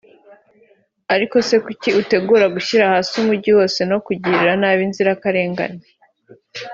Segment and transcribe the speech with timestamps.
[1.15, 5.79] ariko se kuki utegura gushyira hasi Umujyi wose no kugirira nabi inzirakarengane